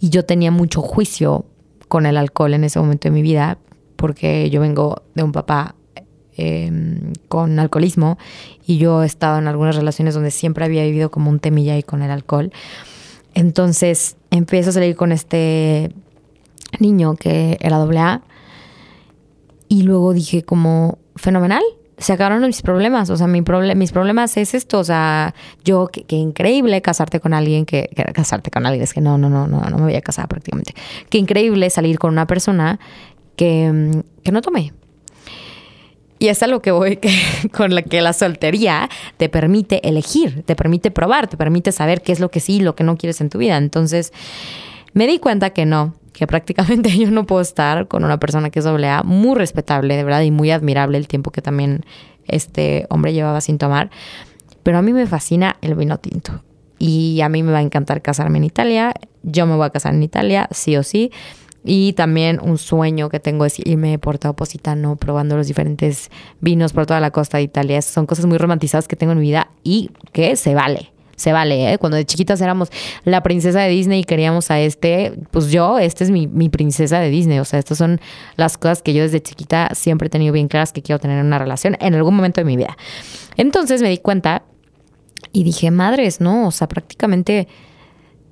Y 0.00 0.10
yo 0.10 0.24
tenía 0.24 0.50
mucho 0.50 0.80
juicio 0.80 1.44
con 1.88 2.06
el 2.06 2.16
alcohol 2.16 2.54
en 2.54 2.64
ese 2.64 2.78
momento 2.78 3.08
de 3.08 3.12
mi 3.12 3.22
vida, 3.22 3.58
porque 3.96 4.48
yo 4.50 4.60
vengo 4.60 5.02
de 5.14 5.22
un 5.22 5.32
papá 5.32 5.74
em, 6.36 7.12
con 7.28 7.58
alcoholismo 7.58 8.16
y 8.64 8.78
yo 8.78 9.02
he 9.02 9.06
estado 9.06 9.38
en 9.38 9.48
algunas 9.48 9.74
relaciones 9.74 10.14
donde 10.14 10.30
siempre 10.30 10.64
había 10.64 10.84
vivido 10.84 11.10
como 11.10 11.30
un 11.30 11.40
temilla 11.40 11.74
ahí 11.74 11.82
con 11.82 12.02
el 12.02 12.10
alcohol. 12.10 12.52
Entonces 13.34 14.16
empiezo 14.30 14.70
a 14.70 14.72
salir 14.72 14.94
con 14.94 15.10
este 15.10 15.92
niño 16.78 17.16
que 17.16 17.56
era 17.60 17.78
doble 17.78 17.98
A 17.98 18.22
y 19.68 19.82
luego 19.82 20.12
dije 20.12 20.42
como 20.42 20.98
fenomenal, 21.16 21.62
se 21.98 22.12
acabaron 22.12 22.46
mis 22.46 22.62
problemas. 22.62 23.10
O 23.10 23.16
sea, 23.16 23.26
mi 23.26 23.42
mis 23.74 23.92
problemas 23.92 24.36
es 24.36 24.54
esto. 24.54 24.78
O 24.78 24.84
sea, 24.84 25.34
yo, 25.64 25.88
qué 25.88 26.16
increíble 26.16 26.80
casarte 26.82 27.20
con 27.20 27.34
alguien 27.34 27.66
que, 27.66 27.90
casarte 28.14 28.50
con 28.50 28.66
alguien. 28.66 28.82
Es 28.82 28.94
que 28.94 29.00
no, 29.00 29.18
no, 29.18 29.28
no, 29.28 29.46
no, 29.46 29.60
no 29.60 29.76
me 29.76 29.84
voy 29.84 29.96
a 29.96 30.00
casar 30.00 30.28
prácticamente. 30.28 30.74
Qué 31.10 31.18
increíble 31.18 31.68
salir 31.70 31.98
con 31.98 32.12
una 32.12 32.26
persona 32.26 32.78
que, 33.36 33.70
mm, 33.72 34.22
que 34.22 34.32
no 34.32 34.42
tome. 34.42 34.72
Y 36.20 36.28
es 36.28 36.42
a 36.42 36.46
lo 36.46 36.60
que 36.62 36.70
voy 36.70 36.96
que, 36.98 37.10
con 37.52 37.74
la 37.74 37.82
que 37.82 38.00
la 38.00 38.12
soltería 38.12 38.88
te 39.16 39.28
permite 39.28 39.86
elegir, 39.88 40.42
te 40.44 40.56
permite 40.56 40.90
probar, 40.90 41.28
te 41.28 41.36
permite 41.36 41.72
saber 41.72 42.02
qué 42.02 42.12
es 42.12 42.20
lo 42.20 42.30
que 42.30 42.40
sí 42.40 42.56
y 42.56 42.60
lo 42.60 42.74
que 42.74 42.84
no 42.84 42.96
quieres 42.96 43.20
en 43.20 43.30
tu 43.30 43.38
vida. 43.38 43.56
Entonces, 43.56 44.12
me 44.92 45.06
di 45.06 45.18
cuenta 45.18 45.50
que 45.50 45.66
no, 45.66 45.94
que 46.18 46.26
prácticamente 46.26 46.90
yo 46.98 47.10
no 47.10 47.26
puedo 47.26 47.40
estar 47.40 47.86
con 47.86 48.04
una 48.04 48.18
persona 48.18 48.50
que 48.50 48.58
es 48.58 48.64
doble 48.64 48.88
A, 48.88 49.02
muy 49.02 49.36
respetable, 49.36 49.96
de 49.96 50.04
verdad, 50.04 50.22
y 50.22 50.30
muy 50.30 50.50
admirable 50.50 50.98
el 50.98 51.06
tiempo 51.06 51.30
que 51.30 51.42
también 51.42 51.84
este 52.26 52.86
hombre 52.90 53.12
llevaba 53.12 53.40
sin 53.40 53.58
tomar. 53.58 53.90
Pero 54.62 54.78
a 54.78 54.82
mí 54.82 54.92
me 54.92 55.06
fascina 55.06 55.56
el 55.62 55.74
vino 55.76 55.98
tinto. 55.98 56.42
Y 56.78 57.20
a 57.22 57.28
mí 57.28 57.42
me 57.42 57.52
va 57.52 57.58
a 57.58 57.62
encantar 57.62 58.02
casarme 58.02 58.38
en 58.38 58.44
Italia. 58.44 58.92
Yo 59.22 59.46
me 59.46 59.56
voy 59.56 59.66
a 59.66 59.70
casar 59.70 59.94
en 59.94 60.02
Italia, 60.02 60.48
sí 60.50 60.76
o 60.76 60.82
sí. 60.82 61.10
Y 61.64 61.92
también 61.94 62.40
un 62.42 62.58
sueño 62.58 63.08
que 63.08 63.20
tengo 63.20 63.44
es 63.44 63.58
irme 63.58 63.98
por 63.98 64.18
Positano, 64.18 64.96
probando 64.96 65.36
los 65.36 65.46
diferentes 65.46 66.10
vinos 66.40 66.72
por 66.72 66.86
toda 66.86 67.00
la 67.00 67.10
costa 67.10 67.38
de 67.38 67.44
Italia. 67.44 67.82
Son 67.82 68.06
cosas 68.06 68.26
muy 68.26 68.38
romantizadas 68.38 68.88
que 68.88 68.96
tengo 68.96 69.12
en 69.12 69.18
mi 69.18 69.24
vida 69.24 69.50
y 69.64 69.90
que 70.12 70.36
se 70.36 70.54
vale 70.54 70.92
se 71.18 71.32
vale, 71.32 71.72
¿eh? 71.72 71.78
Cuando 71.78 71.96
de 71.96 72.06
chiquitas 72.06 72.40
éramos 72.40 72.70
la 73.04 73.22
princesa 73.22 73.60
de 73.60 73.68
Disney 73.68 74.00
y 74.00 74.04
queríamos 74.04 74.50
a 74.50 74.60
este, 74.60 75.12
pues 75.32 75.50
yo, 75.50 75.78
este 75.78 76.04
es 76.04 76.10
mi, 76.10 76.28
mi 76.28 76.48
princesa 76.48 77.00
de 77.00 77.10
Disney. 77.10 77.40
O 77.40 77.44
sea, 77.44 77.58
estas 77.58 77.76
son 77.76 78.00
las 78.36 78.56
cosas 78.56 78.82
que 78.82 78.94
yo 78.94 79.02
desde 79.02 79.20
chiquita 79.20 79.70
siempre 79.74 80.06
he 80.06 80.10
tenido 80.10 80.32
bien 80.32 80.46
claras 80.46 80.72
que 80.72 80.80
quiero 80.80 81.00
tener 81.00 81.18
en 81.18 81.26
una 81.26 81.38
relación 81.38 81.76
en 81.80 81.94
algún 81.94 82.14
momento 82.14 82.40
de 82.40 82.44
mi 82.44 82.56
vida. 82.56 82.78
Entonces 83.36 83.82
me 83.82 83.90
di 83.90 83.98
cuenta 83.98 84.44
y 85.32 85.42
dije, 85.42 85.72
madres, 85.72 86.20
no, 86.20 86.46
o 86.46 86.50
sea, 86.52 86.68
prácticamente 86.68 87.48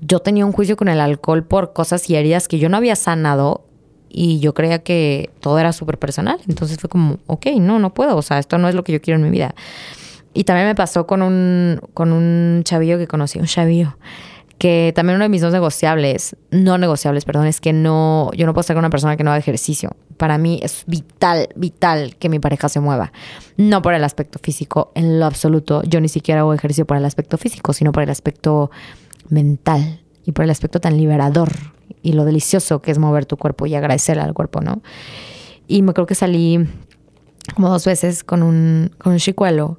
yo 0.00 0.20
tenía 0.20 0.46
un 0.46 0.52
juicio 0.52 0.76
con 0.76 0.88
el 0.88 1.00
alcohol 1.00 1.44
por 1.44 1.72
cosas 1.72 2.08
y 2.08 2.14
heridas 2.14 2.46
que 2.46 2.58
yo 2.58 2.68
no 2.68 2.76
había 2.76 2.94
sanado 2.94 3.64
y 4.08 4.38
yo 4.38 4.54
creía 4.54 4.78
que 4.78 5.30
todo 5.40 5.58
era 5.58 5.72
súper 5.72 5.98
personal. 5.98 6.38
Entonces 6.46 6.78
fue 6.78 6.88
como, 6.88 7.18
ok, 7.26 7.46
no, 7.58 7.80
no 7.80 7.92
puedo, 7.92 8.16
o 8.16 8.22
sea, 8.22 8.38
esto 8.38 8.58
no 8.58 8.68
es 8.68 8.76
lo 8.76 8.84
que 8.84 8.92
yo 8.92 9.00
quiero 9.00 9.18
en 9.18 9.24
mi 9.24 9.30
vida. 9.30 9.54
Y 10.36 10.44
también 10.44 10.66
me 10.66 10.74
pasó 10.74 11.06
con 11.06 11.22
un, 11.22 11.80
con 11.94 12.12
un 12.12 12.60
chavillo 12.62 12.98
que 12.98 13.06
conocí, 13.06 13.38
un 13.38 13.46
chavillo, 13.46 13.96
que 14.58 14.92
también 14.94 15.16
uno 15.16 15.24
de 15.24 15.30
mis 15.30 15.40
dos 15.40 15.50
negociables, 15.50 16.36
no 16.50 16.76
negociables, 16.76 17.24
perdón, 17.24 17.46
es 17.46 17.58
que 17.58 17.72
no, 17.72 18.30
yo 18.36 18.44
no 18.44 18.52
puedo 18.52 18.60
estar 18.60 18.76
con 18.76 18.80
una 18.80 18.90
persona 18.90 19.16
que 19.16 19.24
no 19.24 19.30
haga 19.30 19.38
ejercicio. 19.38 19.96
Para 20.18 20.36
mí 20.36 20.60
es 20.62 20.84
vital, 20.86 21.48
vital 21.56 22.16
que 22.16 22.28
mi 22.28 22.38
pareja 22.38 22.68
se 22.68 22.80
mueva. 22.80 23.12
No 23.56 23.80
por 23.80 23.94
el 23.94 24.04
aspecto 24.04 24.38
físico, 24.38 24.92
en 24.94 25.18
lo 25.18 25.24
absoluto. 25.24 25.82
Yo 25.84 26.02
ni 26.02 26.08
siquiera 26.08 26.42
hago 26.42 26.52
ejercicio 26.52 26.86
por 26.86 26.98
el 26.98 27.06
aspecto 27.06 27.38
físico, 27.38 27.72
sino 27.72 27.92
por 27.92 28.02
el 28.02 28.10
aspecto 28.10 28.70
mental 29.30 30.02
y 30.26 30.32
por 30.32 30.44
el 30.44 30.50
aspecto 30.50 30.80
tan 30.80 30.98
liberador 30.98 31.50
y 32.02 32.12
lo 32.12 32.26
delicioso 32.26 32.82
que 32.82 32.90
es 32.90 32.98
mover 32.98 33.24
tu 33.24 33.38
cuerpo 33.38 33.64
y 33.64 33.74
agradecerle 33.74 34.22
al 34.22 34.34
cuerpo, 34.34 34.60
¿no? 34.60 34.82
Y 35.66 35.80
me 35.80 35.94
creo 35.94 36.04
que 36.04 36.14
salí 36.14 36.68
como 37.54 37.70
dos 37.70 37.86
veces 37.86 38.22
con 38.22 38.42
un, 38.42 38.90
con 38.98 39.14
un 39.14 39.18
chicuelo 39.18 39.78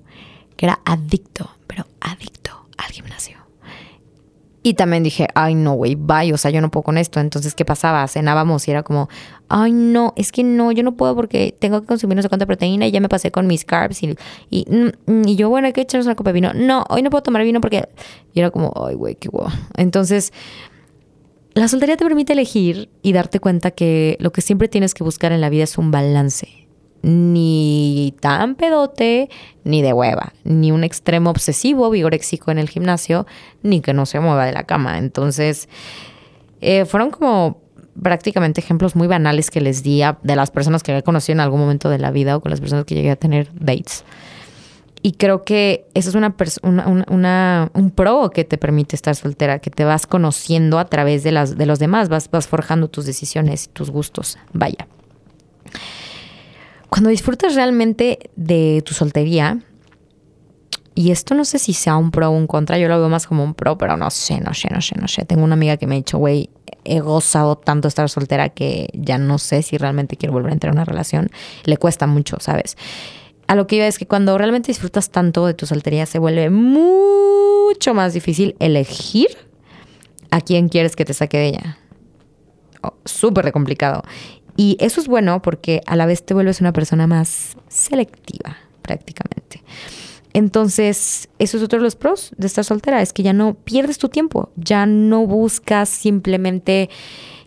que 0.57 0.65
era 0.65 0.79
adicto, 0.83 1.49
pero 1.67 1.85
adicto 2.01 2.67
al 2.77 2.91
gimnasio. 2.91 3.37
Y 4.63 4.73
también 4.73 5.01
dije, 5.01 5.27
ay, 5.33 5.55
no, 5.55 5.75
güey, 5.75 5.95
bye, 5.95 6.33
o 6.33 6.37
sea, 6.37 6.51
yo 6.51 6.59
no 6.59 6.69
puedo 6.69 6.83
con 6.83 6.97
esto. 6.97 7.21
Entonces, 7.21 7.55
¿qué 7.55 7.63
pasaba? 7.63 8.05
Cenábamos 8.09 8.67
y 8.67 8.71
era 8.71 8.83
como, 8.83 9.07
ay, 9.47 9.71
no, 9.71 10.11
es 10.17 10.33
que 10.33 10.43
no, 10.43 10.73
yo 10.73 10.83
no 10.83 10.97
puedo 10.97 11.15
porque 11.15 11.55
tengo 11.57 11.79
que 11.79 11.87
consumir 11.87 12.17
no 12.17 12.21
sé 12.21 12.27
cuánta 12.27 12.45
proteína 12.45 12.85
y 12.85 12.91
ya 12.91 12.99
me 12.99 13.07
pasé 13.07 13.31
con 13.31 13.47
mis 13.47 13.63
carbs. 13.63 14.03
Y, 14.03 14.17
y, 14.49 14.65
mm, 14.69 15.23
yo, 15.37 15.47
bueno, 15.47 15.67
hay 15.67 15.73
que 15.73 15.79
echarnos 15.79 16.05
una 16.05 16.15
copa 16.15 16.31
de 16.31 16.33
vino. 16.33 16.53
No, 16.53 16.83
hoy 16.89 17.01
no 17.01 17.09
puedo 17.09 17.23
tomar 17.23 17.43
vino 17.43 17.61
porque. 17.61 17.87
Y 18.33 18.41
era 18.41 18.51
como, 18.51 18.73
ay, 18.85 18.95
güey, 18.95 19.15
qué 19.15 19.29
guau. 19.29 19.47
Entonces, 19.77 20.33
la 21.53 21.69
soltería 21.69 21.95
te 21.95 22.03
permite 22.03 22.33
elegir 22.33 22.89
y 23.01 23.13
darte 23.13 23.39
cuenta 23.39 23.71
que 23.71 24.17
lo 24.19 24.33
que 24.33 24.41
siempre 24.41 24.67
tienes 24.67 24.93
que 24.93 25.05
buscar 25.05 25.31
en 25.31 25.39
la 25.39 25.49
vida 25.49 25.63
es 25.63 25.77
un 25.77 25.91
balance 25.91 26.66
ni 27.01 28.13
tan 28.19 28.55
pedote, 28.55 29.29
ni 29.63 29.81
de 29.81 29.93
hueva, 29.93 30.33
ni 30.43 30.71
un 30.71 30.83
extremo 30.83 31.29
obsesivo, 31.29 31.89
vigoréxico 31.89 32.51
en 32.51 32.57
el 32.57 32.69
gimnasio, 32.69 33.25
ni 33.63 33.81
que 33.81 33.93
no 33.93 34.05
se 34.05 34.19
mueva 34.19 34.45
de 34.45 34.53
la 34.53 34.63
cama. 34.63 34.97
Entonces, 34.97 35.69
eh, 36.61 36.85
fueron 36.85 37.11
como 37.11 37.61
prácticamente 38.01 38.61
ejemplos 38.61 38.95
muy 38.95 39.07
banales 39.07 39.49
que 39.49 39.61
les 39.61 39.83
di 39.83 40.01
de 40.21 40.35
las 40.35 40.51
personas 40.51 40.83
que 40.83 40.95
he 40.95 41.03
conocido 41.03 41.33
en 41.33 41.39
algún 41.41 41.59
momento 41.59 41.89
de 41.89 41.97
la 41.97 42.11
vida 42.11 42.35
o 42.35 42.41
con 42.41 42.51
las 42.51 42.59
personas 42.59 42.85
que 42.85 42.95
llegué 42.95 43.11
a 43.11 43.15
tener 43.15 43.49
dates. 43.53 44.03
Y 45.01 45.13
creo 45.13 45.43
que 45.43 45.85
eso 45.93 46.09
es 46.09 46.15
una, 46.15 46.35
una, 47.07 47.71
un 47.73 47.91
pro 47.91 48.29
que 48.31 48.43
te 48.43 48.57
permite 48.57 48.95
estar 48.95 49.15
soltera, 49.15 49.59
que 49.59 49.69
te 49.69 49.85
vas 49.85 50.07
conociendo 50.07 50.79
a 50.79 50.85
través 50.85 51.23
de, 51.23 51.31
las, 51.31 51.57
de 51.57 51.65
los 51.65 51.79
demás, 51.79 52.09
vas, 52.09 52.29
vas 52.29 52.47
forjando 52.47 52.89
tus 52.89 53.05
decisiones 53.05 53.65
y 53.65 53.67
tus 53.69 53.89
gustos. 53.89 54.37
Vaya 54.53 54.87
cuando 56.89 57.09
disfrutas 57.09 57.55
realmente 57.55 58.29
de 58.35 58.81
tu 58.85 58.93
soltería, 58.93 59.59
y 60.97 61.11
esto 61.11 61.35
no 61.35 61.45
sé 61.45 61.59
si 61.59 61.73
sea 61.73 61.95
un 61.95 62.09
pro 62.09 62.29
o 62.29 62.31
un 62.31 62.47
contra, 62.47 62.79
yo 62.79 62.87
lo 62.87 62.97
veo 62.97 63.07
más 63.07 63.27
como 63.27 63.43
un 63.43 63.53
pro, 63.53 63.77
pero 63.77 63.97
no 63.97 64.09
sé, 64.09 64.39
no 64.39 64.55
sé, 64.55 64.69
no 64.71 64.81
sé, 64.81 64.95
no 64.99 65.07
sé. 65.07 65.25
Tengo 65.25 65.43
una 65.43 65.53
amiga 65.53 65.77
que 65.77 65.85
me 65.85 65.93
ha 65.93 65.97
dicho, 65.97 66.17
güey, 66.17 66.49
he 66.85 67.01
gozado 67.01 67.55
tanto 67.55 67.87
estar 67.87 68.09
soltera 68.09 68.49
que 68.49 68.87
ya 68.93 69.19
no 69.19 69.37
sé 69.37 69.61
si 69.61 69.77
realmente 69.77 70.17
quiero 70.17 70.33
volver 70.33 70.49
a 70.49 70.53
entrar 70.53 70.73
en 70.73 70.77
una 70.79 70.85
relación. 70.85 71.29
Le 71.65 71.77
cuesta 71.77 72.07
mucho, 72.07 72.37
¿sabes? 72.39 72.77
A 73.45 73.53
lo 73.53 73.67
que 73.67 73.75
iba 73.75 73.85
es 73.85 73.99
que 73.99 74.07
cuando 74.07 74.37
realmente 74.39 74.69
disfrutas 74.69 75.11
tanto 75.11 75.45
de 75.45 75.53
tu 75.53 75.67
soltería 75.67 76.07
se 76.07 76.17
vuelve 76.17 76.49
mucho 76.49 77.93
más 77.93 78.13
difícil 78.13 78.55
elegir 78.59 79.27
a 80.31 80.41
quién 80.41 80.67
quieres 80.67 80.95
que 80.95 81.05
te 81.05 81.13
saque 81.13 81.37
de 81.37 81.47
ella. 81.49 81.77
Oh, 82.81 82.93
Súper 83.05 83.51
complicado. 83.51 84.01
Y 84.57 84.75
eso 84.79 84.99
es 84.99 85.07
bueno 85.07 85.41
porque 85.41 85.81
a 85.85 85.95
la 85.95 86.07
vez 86.07 86.25
te 86.25 86.33
vuelves 86.33 86.59
una 86.59 86.73
persona 86.73 87.05
más 87.07 87.55
selectiva, 87.69 88.57
prácticamente. 88.81 89.63
Entonces, 90.33 91.29
eso 91.39 91.57
es 91.57 91.63
otro 91.63 91.79
de 91.79 91.83
los 91.83 91.95
pros 91.95 92.31
de 92.37 92.47
estar 92.47 92.63
soltera, 92.63 93.01
es 93.01 93.13
que 93.13 93.23
ya 93.23 93.33
no 93.33 93.53
pierdes 93.53 93.97
tu 93.97 94.09
tiempo, 94.09 94.51
ya 94.55 94.85
no 94.85 95.25
buscas 95.25 95.89
simplemente 95.89 96.89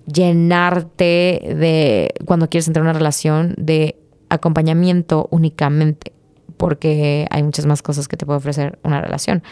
llenarte 0.06 1.40
de, 1.56 2.14
cuando 2.24 2.48
quieres 2.48 2.68
entrar 2.68 2.82
en 2.82 2.90
una 2.90 2.98
relación, 2.98 3.54
de 3.58 3.96
acompañamiento 4.28 5.28
únicamente, 5.30 6.12
porque 6.56 7.26
hay 7.30 7.42
muchas 7.42 7.66
más 7.66 7.82
cosas 7.82 8.08
que 8.08 8.16
te 8.16 8.26
puede 8.26 8.38
ofrecer 8.38 8.78
una 8.82 9.00
relación. 9.00 9.42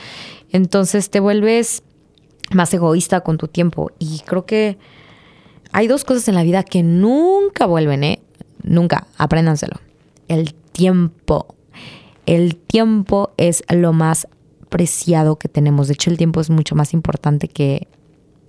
Entonces 0.51 1.11
te 1.11 1.21
vuelves 1.21 1.83
más 2.53 2.73
egoísta 2.73 3.21
con 3.21 3.37
tu 3.39 3.49
tiempo 3.49 3.91
y 3.99 4.21
creo 4.27 4.47
que 4.47 4.79
hay 5.73 5.87
dos 5.87 6.05
cosas 6.05 6.29
en 6.29 6.35
la 6.35 6.43
vida 6.43 6.63
que 6.63 6.83
nunca 6.83 7.67
vuelven, 7.67 8.05
¿eh? 8.05 8.21
Nunca, 8.63 9.07
apréndanselo. 9.17 9.77
El 10.29 10.55
tiempo. 10.55 11.55
El 12.27 12.57
tiempo 12.57 13.33
es 13.37 13.65
lo 13.71 13.93
más 13.93 14.29
preciado 14.69 15.37
que 15.37 15.49
tenemos. 15.49 15.89
De 15.89 15.95
hecho, 15.95 16.11
el 16.11 16.19
tiempo 16.19 16.41
es 16.41 16.51
mucho 16.51 16.75
más 16.75 16.93
importante 16.93 17.49
que 17.49 17.89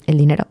el 0.06 0.18
dinero. 0.18 0.48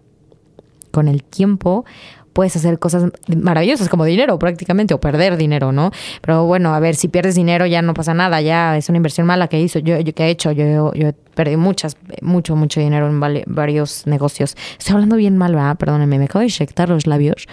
Con 0.91 1.09
el 1.09 1.23
tiempo 1.23 1.85
puedes 2.33 2.55
hacer 2.57 2.79
cosas 2.79 3.11
maravillosas 3.27 3.89
como 3.89 4.05
dinero 4.05 4.39
prácticamente 4.39 4.95
o 4.95 5.01
perder 5.01 5.37
dinero, 5.37 5.73
¿no? 5.73 5.91
Pero 6.21 6.45
bueno, 6.45 6.75
a 6.75 6.81
ver, 6.81 6.95
si 6.95 7.09
pierdes 7.09 7.35
dinero 7.35 7.67
ya 7.67 7.83
no 7.83 7.95
pasa 7.95 8.15
nada, 8.15 8.41
ya 8.41 8.77
es 8.77 8.89
una 8.89 8.97
inversión 8.97 9.27
mala 9.27 9.49
que 9.49 9.61
hizo, 9.61 9.79
yo, 9.79 9.99
yo 10.01 10.15
que 10.15 10.25
he 10.25 10.31
hecho, 10.31 10.53
yo, 10.53 10.93
yo 10.95 11.13
perdido 11.35 11.59
muchas, 11.59 11.97
mucho, 12.23 12.57
mucho 12.57 12.81
dinero 12.81 13.09
en 13.09 13.21
varios 13.47 14.07
negocios. 14.07 14.57
Estoy 14.79 14.95
hablando 14.95 15.17
bien 15.17 15.37
mal, 15.37 15.55
¿verdad? 15.55 15.77
Perdónenme, 15.77 16.19
me 16.19 16.25
acabo 16.25 16.41
de 16.41 16.47
inyectar 16.47 16.89
los 16.89 17.07
labios 17.07 17.47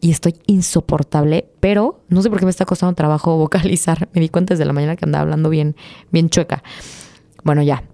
y 0.00 0.10
estoy 0.10 0.34
insoportable, 0.46 1.46
pero 1.60 2.00
no 2.08 2.22
sé 2.22 2.28
por 2.28 2.40
qué 2.40 2.44
me 2.44 2.50
está 2.50 2.64
costando 2.64 2.94
trabajo 2.94 3.36
vocalizar. 3.38 4.08
Me 4.12 4.20
di 4.20 4.28
cuenta 4.28 4.54
desde 4.54 4.64
la 4.64 4.72
mañana 4.72 4.96
que 4.96 5.04
andaba 5.04 5.22
hablando 5.22 5.48
bien, 5.48 5.76
bien 6.10 6.28
chueca. 6.28 6.62
Bueno, 7.44 7.62
ya. 7.62 7.84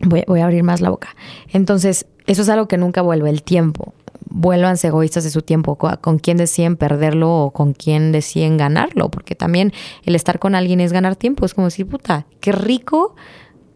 Voy 0.00 0.40
a 0.40 0.44
abrir 0.44 0.62
más 0.62 0.80
la 0.80 0.90
boca. 0.90 1.16
Entonces, 1.48 2.06
eso 2.28 2.42
es 2.42 2.48
algo 2.50 2.68
que 2.68 2.76
nunca 2.76 3.02
vuelve, 3.02 3.30
el 3.30 3.42
tiempo 3.42 3.94
vuélvanse 4.30 4.88
egoístas 4.88 5.24
de 5.24 5.30
su 5.30 5.42
tiempo, 5.42 5.76
con 5.76 6.18
quién 6.18 6.36
deciden 6.36 6.76
perderlo 6.76 7.44
o 7.44 7.50
con 7.50 7.72
quién 7.72 8.12
deciden 8.12 8.56
ganarlo, 8.56 9.10
porque 9.10 9.34
también 9.34 9.72
el 10.04 10.14
estar 10.14 10.38
con 10.38 10.54
alguien 10.54 10.80
es 10.80 10.92
ganar 10.92 11.16
tiempo, 11.16 11.46
es 11.46 11.54
como 11.54 11.66
decir, 11.66 11.86
puta, 11.86 12.26
qué 12.40 12.52
rico 12.52 13.14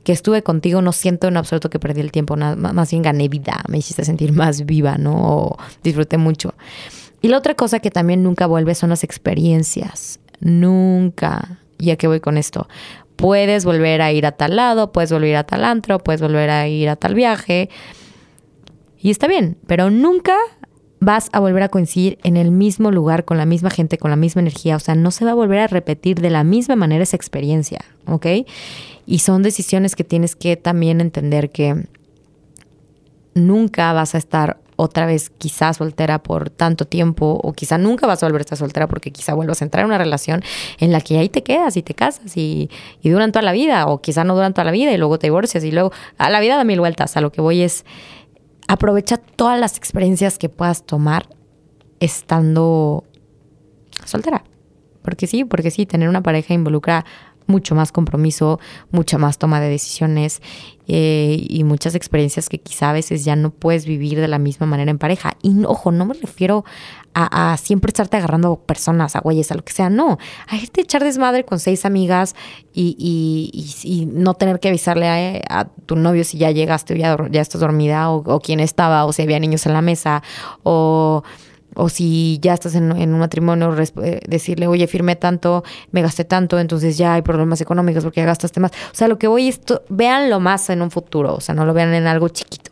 que 0.04 0.12
estuve 0.12 0.42
contigo, 0.42 0.82
no 0.82 0.92
siento 0.92 1.28
en 1.28 1.36
absoluto 1.36 1.70
que 1.70 1.78
perdí 1.78 2.00
el 2.00 2.12
tiempo, 2.12 2.36
nada, 2.36 2.56
más 2.56 2.90
bien 2.90 3.02
gané 3.02 3.28
vida, 3.28 3.62
me 3.68 3.78
hiciste 3.78 4.04
sentir 4.04 4.32
más 4.32 4.66
viva, 4.66 4.98
¿no? 4.98 5.14
O 5.14 5.56
disfruté 5.82 6.18
mucho. 6.18 6.54
Y 7.20 7.28
la 7.28 7.38
otra 7.38 7.54
cosa 7.54 7.78
que 7.78 7.90
también 7.90 8.22
nunca 8.22 8.46
vuelve 8.46 8.74
son 8.74 8.90
las 8.90 9.04
experiencias, 9.04 10.18
nunca. 10.40 11.60
¿Y 11.78 11.90
a 11.90 11.96
qué 11.96 12.08
voy 12.08 12.20
con 12.20 12.36
esto? 12.36 12.68
Puedes 13.14 13.64
volver 13.64 14.02
a 14.02 14.10
ir 14.10 14.26
a 14.26 14.32
tal 14.32 14.56
lado, 14.56 14.90
puedes 14.90 15.12
volver 15.12 15.36
a 15.36 15.44
tal 15.44 15.64
antro, 15.64 16.00
puedes 16.00 16.20
volver 16.20 16.50
a 16.50 16.66
ir 16.66 16.88
a 16.88 16.96
tal 16.96 17.14
viaje, 17.14 17.70
y 19.02 19.10
está 19.10 19.26
bien, 19.26 19.58
pero 19.66 19.90
nunca 19.90 20.36
vas 21.00 21.28
a 21.32 21.40
volver 21.40 21.64
a 21.64 21.68
coincidir 21.68 22.18
en 22.22 22.36
el 22.36 22.52
mismo 22.52 22.92
lugar, 22.92 23.24
con 23.24 23.36
la 23.36 23.44
misma 23.44 23.70
gente, 23.70 23.98
con 23.98 24.12
la 24.12 24.16
misma 24.16 24.40
energía. 24.40 24.76
O 24.76 24.78
sea, 24.78 24.94
no 24.94 25.10
se 25.10 25.24
va 25.24 25.32
a 25.32 25.34
volver 25.34 25.58
a 25.58 25.66
repetir 25.66 26.20
de 26.20 26.30
la 26.30 26.44
misma 26.44 26.76
manera 26.76 27.02
esa 27.02 27.16
experiencia, 27.16 27.80
¿ok? 28.06 28.26
Y 29.04 29.18
son 29.18 29.42
decisiones 29.42 29.96
que 29.96 30.04
tienes 30.04 30.36
que 30.36 30.56
también 30.56 31.00
entender 31.00 31.50
que 31.50 31.86
nunca 33.34 33.92
vas 33.92 34.14
a 34.14 34.18
estar 34.18 34.58
otra 34.76 35.06
vez 35.06 35.30
quizá 35.30 35.72
soltera 35.72 36.22
por 36.22 36.50
tanto 36.50 36.86
tiempo 36.86 37.40
o 37.42 37.52
quizá 37.52 37.78
nunca 37.78 38.06
vas 38.06 38.22
a 38.22 38.26
volver 38.26 38.40
a 38.40 38.44
estar 38.44 38.58
soltera 38.58 38.86
porque 38.86 39.10
quizá 39.10 39.34
vuelvas 39.34 39.60
a 39.60 39.64
entrar 39.64 39.82
en 39.82 39.86
una 39.86 39.98
relación 39.98 40.42
en 40.78 40.92
la 40.92 41.00
que 41.00 41.18
ahí 41.18 41.28
te 41.28 41.42
quedas 41.42 41.76
y 41.76 41.82
te 41.82 41.94
casas 41.94 42.36
y, 42.36 42.70
y 43.02 43.10
duran 43.10 43.32
toda 43.32 43.42
la 43.42 43.52
vida 43.52 43.86
o 43.86 44.00
quizá 44.00 44.24
no 44.24 44.34
duran 44.34 44.54
toda 44.54 44.64
la 44.64 44.70
vida 44.70 44.92
y 44.92 44.96
luego 44.96 45.18
te 45.18 45.26
divorcias 45.26 45.64
y 45.64 45.72
luego 45.72 45.92
a 46.18 46.30
la 46.30 46.40
vida 46.40 46.56
da 46.56 46.64
mil 46.64 46.80
vueltas. 46.80 47.16
A 47.16 47.20
lo 47.20 47.32
que 47.32 47.40
voy 47.40 47.62
es 47.62 47.84
aprovecha 48.72 49.18
todas 49.18 49.60
las 49.60 49.76
experiencias 49.76 50.38
que 50.38 50.48
puedas 50.48 50.84
tomar 50.84 51.28
estando 52.00 53.04
soltera. 54.06 54.44
Porque 55.02 55.26
sí, 55.26 55.44
porque 55.44 55.70
sí, 55.70 55.84
tener 55.84 56.08
una 56.08 56.22
pareja 56.22 56.54
involucra 56.54 57.04
mucho 57.46 57.74
más 57.74 57.92
compromiso, 57.92 58.60
mucha 58.90 59.18
más 59.18 59.38
toma 59.38 59.60
de 59.60 59.68
decisiones 59.68 60.40
eh, 60.88 61.46
y 61.48 61.64
muchas 61.64 61.94
experiencias 61.94 62.48
que 62.48 62.58
quizá 62.58 62.90
a 62.90 62.92
veces 62.92 63.24
ya 63.24 63.36
no 63.36 63.50
puedes 63.50 63.86
vivir 63.86 64.20
de 64.20 64.28
la 64.28 64.38
misma 64.38 64.66
manera 64.66 64.90
en 64.90 64.98
pareja. 64.98 65.36
Y 65.42 65.64
ojo, 65.64 65.92
no 65.92 66.06
me 66.06 66.14
refiero 66.14 66.64
a, 67.14 67.56
siempre 67.58 67.90
estarte 67.90 68.16
agarrando 68.16 68.56
personas, 68.56 69.16
a 69.16 69.20
güeyes, 69.20 69.50
a 69.52 69.54
lo 69.54 69.64
que 69.64 69.72
sea, 69.72 69.90
no. 69.90 70.18
A 70.48 70.56
irte 70.56 70.80
a 70.80 70.84
echar 70.84 71.04
desmadre 71.04 71.44
con 71.44 71.60
seis 71.60 71.84
amigas 71.84 72.34
y, 72.74 74.08
no 74.12 74.34
tener 74.34 74.60
que 74.60 74.68
avisarle 74.68 75.42
a, 75.48 75.68
tu 75.86 75.96
novio 75.96 76.24
si 76.24 76.38
ya 76.38 76.50
llegaste 76.50 76.94
o 76.94 76.96
ya, 76.96 77.16
ya 77.30 77.40
estás 77.40 77.60
dormida 77.60 78.10
o, 78.10 78.16
o 78.16 78.40
quién 78.40 78.60
estaba 78.60 79.04
o 79.04 79.12
si 79.12 79.22
había 79.22 79.38
niños 79.38 79.66
en 79.66 79.72
la 79.74 79.82
mesa 79.82 80.22
o 80.62 81.22
o 81.74 81.88
si 81.88 82.38
ya 82.40 82.54
estás 82.54 82.74
en, 82.74 82.92
un 82.92 83.18
matrimonio, 83.18 83.74
eh, 84.02 84.20
decirle, 84.26 84.66
oye, 84.66 84.86
firmé 84.86 85.16
tanto, 85.16 85.64
me 85.90 86.02
gasté 86.02 86.24
tanto, 86.24 86.58
entonces 86.58 86.98
ya 86.98 87.14
hay 87.14 87.22
problemas 87.22 87.60
económicos 87.60 88.04
porque 88.04 88.20
ya 88.20 88.26
gastaste 88.26 88.60
más. 88.60 88.72
O 88.92 88.94
sea, 88.94 89.08
lo 89.08 89.18
que 89.18 89.26
voy 89.26 89.48
es, 89.48 89.60
véanlo 89.88 90.40
más 90.40 90.68
en 90.70 90.82
un 90.82 90.90
futuro, 90.90 91.34
o 91.34 91.40
sea, 91.40 91.54
no 91.54 91.64
lo 91.64 91.74
vean 91.74 91.94
en 91.94 92.06
algo 92.06 92.28
chiquito. 92.28 92.70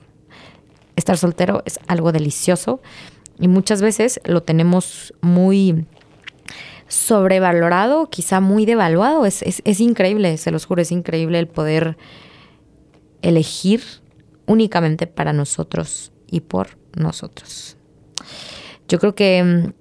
Estar 0.97 1.17
soltero 1.17 1.63
es 1.65 1.79
algo 1.87 2.13
delicioso 2.13 2.81
y 3.39 3.49
muchas 3.49 3.81
veces 3.81 4.21
lo 4.25 4.43
tenemos 4.43 5.15
muy 5.23 5.87
sobrevalorado, 6.89 8.11
quizá 8.11 8.41
muy 8.41 8.67
devaluado. 8.67 9.25
Es, 9.25 9.43
es, 9.43 9.63
es 9.65 9.81
increíble, 9.81 10.37
se 10.37 10.51
los 10.51 10.67
juro, 10.67 10.83
es 10.83 10.93
increíble 10.93 11.39
el 11.39 11.49
poder 11.49 11.97
elegir 13.23 13.83
únicamente 14.47 15.07
para 15.07 15.33
nosotros 15.33 16.13
y 16.27 16.41
por 16.41 16.77
nosotros. 16.97 17.77
Yo 18.91 18.99
creo 18.99 19.15
que 19.15 19.43
mm, 19.43 19.73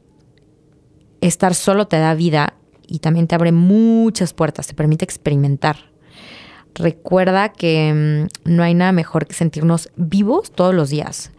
estar 1.22 1.56
solo 1.56 1.88
te 1.88 1.98
da 1.98 2.14
vida 2.14 2.54
y 2.88 3.00
también 3.00 3.28
te 3.28 3.34
abre 3.34 3.52
muchas 3.52 4.34
puertas, 4.34 4.68
te 4.68 4.76
permite 4.76 5.04
experimentar. 5.04 5.78
Recuerda 6.76 7.50
que 7.50 8.28
mm, 8.46 8.52
no 8.52 8.62
hay 8.62 8.76
nada 8.76 8.92
mejor 8.92 9.26
que 9.26 9.34
sentirnos 9.34 9.90
vivos 9.96 10.52
todos 10.52 10.76
los 10.76 10.92
días. 10.92 11.32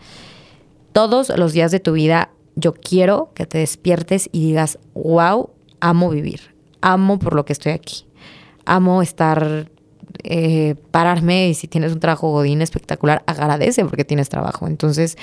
Todos 0.92 1.28
los 1.38 1.52
días 1.52 1.70
de 1.70 1.78
tu 1.78 1.92
vida 1.92 2.30
yo 2.56 2.74
quiero 2.74 3.30
que 3.34 3.46
te 3.46 3.58
despiertes 3.58 4.28
y 4.32 4.48
digas, 4.48 4.80
wow, 4.94 5.50
amo 5.78 6.10
vivir, 6.10 6.56
amo 6.80 7.20
por 7.20 7.34
lo 7.34 7.44
que 7.44 7.52
estoy 7.52 7.70
aquí, 7.70 8.04
amo 8.64 9.00
estar 9.00 9.70
eh, 10.24 10.74
pararme 10.90 11.48
y 11.48 11.54
si 11.54 11.68
tienes 11.68 11.92
un 11.92 12.00
trabajo 12.00 12.32
godín 12.32 12.62
espectacular, 12.62 13.22
agradece 13.26 13.84
porque 13.84 14.04
tienes 14.04 14.28
trabajo. 14.28 14.66
Entonces, 14.66 15.16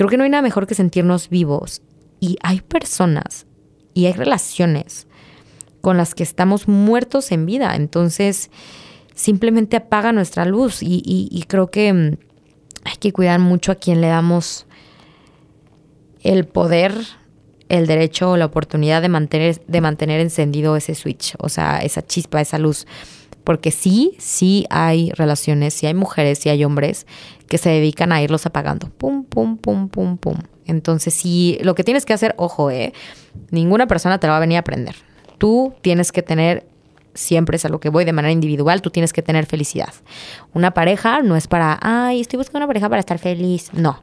creo 0.00 0.08
que 0.08 0.16
no 0.16 0.24
hay 0.24 0.30
nada 0.30 0.40
mejor 0.40 0.66
que 0.66 0.74
sentirnos 0.74 1.28
vivos. 1.28 1.82
Y 2.20 2.38
hay 2.42 2.62
personas 2.62 3.44
y 3.92 4.06
hay 4.06 4.14
relaciones 4.14 5.06
con 5.82 5.98
las 5.98 6.14
que 6.14 6.22
estamos 6.22 6.68
muertos 6.68 7.32
en 7.32 7.44
vida. 7.44 7.76
Entonces, 7.76 8.50
simplemente 9.14 9.76
apaga 9.76 10.12
nuestra 10.12 10.46
luz 10.46 10.82
y, 10.82 11.02
y 11.04 11.42
creo 11.42 11.70
que 11.70 11.92
mm, 11.92 12.16
hay 12.84 12.96
que 12.98 13.12
cuidar 13.12 13.40
mucho 13.40 13.72
a 13.72 13.74
quien 13.74 14.00
le 14.00 14.06
damos 14.06 14.64
el 16.22 16.46
poder 16.46 16.94
el 17.68 17.86
derecho 17.86 18.30
o 18.30 18.36
la 18.38 18.46
oportunidad 18.46 19.02
de 19.02 19.10
mantener, 19.10 19.60
de 19.66 19.80
mantener 19.82 20.22
encendido 20.22 20.76
ese 20.76 20.94
switch, 20.94 21.34
o 21.40 21.50
sea, 21.50 21.80
esa 21.80 22.00
chispa, 22.00 22.40
esa 22.40 22.58
luz. 22.58 22.86
Porque 23.50 23.72
sí, 23.72 24.14
sí 24.18 24.64
hay 24.70 25.10
relaciones, 25.10 25.74
sí 25.74 25.84
hay 25.84 25.92
mujeres, 25.92 26.38
sí 26.38 26.48
hay 26.50 26.62
hombres 26.62 27.04
que 27.48 27.58
se 27.58 27.68
dedican 27.68 28.12
a 28.12 28.22
irlos 28.22 28.46
apagando. 28.46 28.90
Pum, 28.90 29.24
pum, 29.24 29.56
pum, 29.56 29.88
pum, 29.88 30.18
pum. 30.18 30.36
Entonces, 30.66 31.12
sí, 31.14 31.58
lo 31.62 31.74
que 31.74 31.82
tienes 31.82 32.06
que 32.06 32.12
hacer, 32.12 32.32
ojo, 32.38 32.70
eh, 32.70 32.92
ninguna 33.50 33.88
persona 33.88 34.20
te 34.20 34.28
lo 34.28 34.30
va 34.30 34.36
a 34.36 34.40
venir 34.40 34.54
a 34.54 34.60
aprender. 34.60 34.94
Tú 35.38 35.74
tienes 35.82 36.12
que 36.12 36.22
tener, 36.22 36.64
siempre 37.14 37.56
es 37.56 37.64
a 37.64 37.70
lo 37.70 37.80
que 37.80 37.88
voy 37.88 38.04
de 38.04 38.12
manera 38.12 38.30
individual, 38.30 38.82
tú 38.82 38.90
tienes 38.90 39.12
que 39.12 39.20
tener 39.20 39.46
felicidad. 39.46 39.94
Una 40.54 40.70
pareja 40.70 41.20
no 41.20 41.34
es 41.34 41.48
para, 41.48 41.76
ay, 41.82 42.20
estoy 42.20 42.36
buscando 42.36 42.58
una 42.58 42.66
pareja 42.68 42.88
para 42.88 43.00
estar 43.00 43.18
feliz. 43.18 43.70
No. 43.72 44.00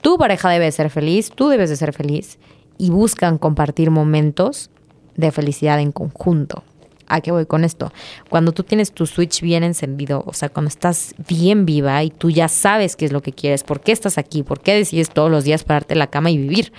Tu 0.00 0.18
pareja 0.18 0.50
debe 0.50 0.72
ser 0.72 0.90
feliz, 0.90 1.30
tú 1.32 1.46
debes 1.48 1.70
de 1.70 1.76
ser 1.76 1.92
feliz 1.92 2.40
y 2.76 2.90
buscan 2.90 3.38
compartir 3.38 3.92
momentos 3.92 4.68
de 5.14 5.30
felicidad 5.30 5.78
en 5.78 5.92
conjunto. 5.92 6.64
¿A 7.06 7.20
qué 7.20 7.32
voy 7.32 7.46
con 7.46 7.64
esto? 7.64 7.92
Cuando 8.30 8.52
tú 8.52 8.62
tienes 8.62 8.92
tu 8.92 9.06
switch 9.06 9.42
bien 9.42 9.62
encendido, 9.62 10.24
o 10.26 10.32
sea, 10.32 10.48
cuando 10.48 10.68
estás 10.68 11.14
bien 11.28 11.66
viva 11.66 12.02
y 12.02 12.10
tú 12.10 12.30
ya 12.30 12.48
sabes 12.48 12.96
qué 12.96 13.04
es 13.04 13.12
lo 13.12 13.22
que 13.22 13.32
quieres, 13.32 13.62
por 13.62 13.80
qué 13.80 13.92
estás 13.92 14.18
aquí, 14.18 14.42
por 14.42 14.60
qué 14.60 14.74
decides 14.74 15.10
todos 15.10 15.30
los 15.30 15.44
días 15.44 15.64
pararte 15.64 15.94
en 15.94 15.98
la 15.98 16.06
cama 16.06 16.30
y 16.30 16.38
vivir, 16.38 16.72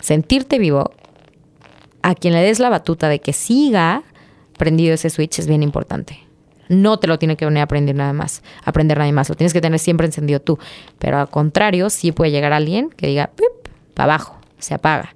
sentirte 0.00 0.58
vivo, 0.58 0.92
a 2.02 2.14
quien 2.14 2.34
le 2.34 2.40
des 2.40 2.58
la 2.58 2.68
batuta 2.68 3.08
de 3.08 3.20
que 3.20 3.32
siga 3.32 4.02
prendido 4.58 4.94
ese 4.94 5.10
switch 5.10 5.38
es 5.38 5.46
bien 5.46 5.62
importante. 5.62 6.18
No 6.68 6.98
te 6.98 7.06
lo 7.06 7.18
tiene 7.18 7.36
que 7.36 7.44
venir 7.44 7.60
a 7.60 7.64
aprender 7.64 7.94
nada 7.94 8.12
más, 8.12 8.42
aprender 8.64 8.98
nada 8.98 9.10
más, 9.12 9.28
lo 9.28 9.34
tienes 9.34 9.52
que 9.52 9.60
tener 9.60 9.78
siempre 9.78 10.06
encendido 10.06 10.40
tú. 10.40 10.58
Pero 10.98 11.18
al 11.18 11.28
contrario, 11.28 11.90
sí 11.90 12.12
puede 12.12 12.30
llegar 12.30 12.52
alguien 12.52 12.90
que 12.90 13.08
diga, 13.08 13.30
para 13.94 14.14
abajo 14.14 14.38
se 14.58 14.74
apaga. 14.74 15.14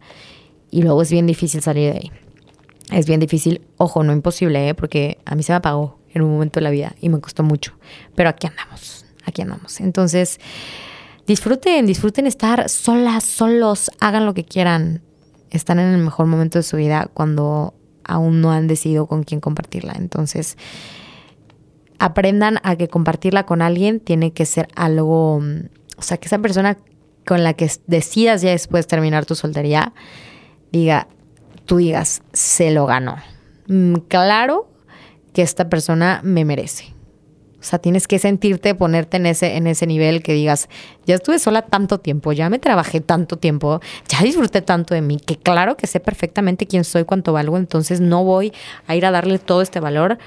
Y 0.71 0.83
luego 0.83 1.02
es 1.02 1.11
bien 1.11 1.26
difícil 1.26 1.62
salir 1.62 1.93
de 1.93 1.99
ahí. 1.99 2.25
Es 2.90 3.07
bien 3.07 3.21
difícil, 3.21 3.62
ojo, 3.76 4.05
no 4.05 4.12
imposible, 4.12 4.69
¿eh? 4.69 4.75
porque 4.75 5.19
a 5.25 5.35
mí 5.35 5.43
se 5.43 5.52
me 5.52 5.57
apagó 5.57 5.99
en 6.12 6.23
un 6.23 6.31
momento 6.31 6.61
de 6.61 6.64
la 6.64 6.71
vida 6.71 6.95
y 7.00 7.09
me 7.09 7.21
costó 7.21 7.43
mucho. 7.43 7.73
Pero 8.14 8.28
aquí 8.28 8.47
andamos, 8.47 9.05
aquí 9.25 9.43
andamos. 9.43 9.81
Entonces, 9.81 10.38
disfruten, 11.26 11.87
disfruten 11.87 12.26
estar 12.26 12.69
solas, 12.69 13.25
solos, 13.25 13.90
hagan 14.00 14.25
lo 14.25 14.35
que 14.35 14.45
quieran. 14.45 15.02
Están 15.50 15.78
en 15.78 15.93
el 15.93 15.99
mejor 15.99 16.26
momento 16.26 16.59
de 16.59 16.62
su 16.62 16.76
vida 16.76 17.11
cuando 17.12 17.75
aún 18.05 18.40
no 18.40 18.52
han 18.52 18.69
decidido 18.69 19.07
con 19.07 19.25
quién 19.25 19.40
compartirla. 19.40 19.95
Entonces, 19.97 20.57
aprendan 21.99 22.61
a 22.62 22.76
que 22.76 22.88
compartirla 22.88 23.47
con 23.47 23.62
alguien 23.62 24.00
tiene 24.00 24.33
que 24.33 24.47
ser 24.47 24.69
algo, 24.76 25.37
o 25.37 26.02
sea, 26.02 26.19
que 26.19 26.26
esa 26.26 26.38
persona 26.38 26.76
con 27.26 27.43
la 27.43 27.55
que 27.55 27.71
decidas 27.87 28.43
ya 28.43 28.50
después 28.50 28.87
terminar 28.87 29.26
tu 29.26 29.35
soltería, 29.35 29.93
diga, 30.71 31.09
tú 31.66 31.76
digas, 31.76 32.23
se 32.32 32.70
lo 32.70 32.87
ganó. 32.87 33.16
Mm, 33.68 33.96
claro 34.08 34.68
que 35.32 35.42
esta 35.42 35.68
persona 35.68 36.20
me 36.23 36.44
merece. 36.44 36.94
O 37.61 37.68
sea, 37.68 37.80
tienes 37.80 38.06
que 38.06 38.18
sentirte, 38.18 38.75
ponerte 38.75 39.16
en 39.16 39.26
ese, 39.26 39.56
en 39.56 39.66
ese 39.66 39.87
nivel 39.87 40.23
que 40.23 40.32
digas, 40.32 40.68
ya 41.04 41.16
estuve 41.16 41.38
sola 41.38 41.62
tanto 41.62 41.99
tiempo, 41.99 42.32
ya 42.32 42.49
me 42.49 42.61
trabajé 42.61 43.00
tanto 43.00 43.38
tiempo, 43.38 43.80
ya 44.08 44.23
disfruté 44.23 44.62
tanto 44.62 44.94
de 44.94 45.00
mí, 45.00 45.18
que 45.18 45.37
claro 45.37 45.76
que 45.76 45.88
sé 45.88 45.99
perfectamente 45.99 46.66
quién 46.66 46.85
soy, 46.85 47.04
cuánto 47.04 47.32
valgo, 47.32 47.56
entonces 47.56 48.00
no 48.00 48.22
voy 48.22 48.52
a 48.87 48.94
ir 48.94 49.05
a 49.05 49.11
darle 49.11 49.38
todo 49.38 49.62
este 49.62 49.81
valor 49.81 50.18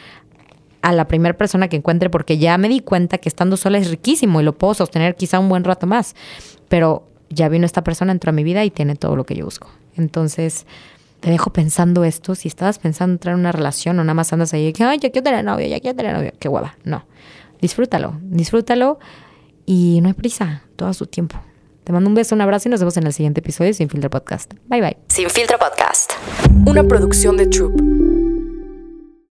a 0.81 0.91
la 0.91 1.07
primera 1.07 1.37
persona 1.37 1.67
que 1.67 1.77
encuentre 1.77 2.09
porque 2.09 2.37
ya 2.37 2.57
me 2.57 2.67
di 2.67 2.81
cuenta 2.81 3.17
que 3.17 3.29
estando 3.29 3.57
sola 3.57 3.77
es 3.77 3.89
riquísimo 3.89 4.41
y 4.41 4.43
lo 4.43 4.57
puedo 4.57 4.73
sostener 4.73 5.15
quizá 5.15 5.39
un 5.39 5.49
buen 5.49 5.63
rato 5.63 5.87
más. 5.87 6.15
Pero 6.67 7.07
ya 7.29 7.49
vino 7.49 7.65
esta 7.65 7.83
persona, 7.83 8.11
entró 8.11 8.29
a 8.29 8.33
mi 8.33 8.43
vida 8.43 8.63
y 8.65 8.69
tiene 8.69 8.95
todo 8.95 9.15
lo 9.15 9.25
que 9.25 9.35
yo 9.35 9.45
busco. 9.45 9.69
Entonces, 9.95 10.65
te 11.19 11.29
dejo 11.29 11.51
pensando 11.51 12.03
esto. 12.03 12.35
Si 12.35 12.47
estabas 12.47 12.79
pensando 12.79 13.13
entrar 13.13 13.33
en 13.33 13.39
una 13.39 13.51
relación 13.51 13.99
o 13.99 14.03
nada 14.03 14.13
más 14.13 14.31
andas 14.33 14.53
ahí 14.53 14.71
que, 14.73 14.83
ay, 14.83 14.99
ya 14.99 15.09
quiero 15.11 15.23
tener 15.23 15.43
novio, 15.43 15.67
ya 15.67 15.79
quiero 15.79 15.95
tener 15.95 16.15
novio. 16.15 16.33
Qué 16.39 16.47
guava. 16.47 16.77
No. 16.83 17.05
Disfrútalo, 17.61 18.17
disfrútalo 18.21 18.99
y 19.65 19.99
no 20.01 20.07
hay 20.07 20.13
prisa, 20.13 20.63
todo 20.75 20.93
su 20.93 21.07
tiempo. 21.07 21.37
Te 21.83 21.91
mando 21.91 22.09
un 22.09 22.15
beso, 22.15 22.35
un 22.35 22.41
abrazo 22.41 22.69
y 22.69 22.71
nos 22.71 22.79
vemos 22.79 22.95
en 22.97 23.07
el 23.07 23.13
siguiente 23.13 23.41
episodio 23.41 23.69
de 23.69 23.73
Sin 23.73 23.89
Filtro 23.89 24.09
Podcast. 24.09 24.53
Bye 24.67 24.81
bye. 24.81 24.97
Sin 25.07 25.29
Filtro 25.29 25.57
Podcast. 25.57 26.13
Una 26.65 26.83
producción 26.83 27.35
de 27.35 27.47
Troop. 27.47 27.98